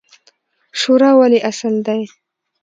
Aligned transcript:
شورا 0.79 1.11
ولې 1.19 1.39
اصل 1.49 1.73
دی؟ 1.87 2.01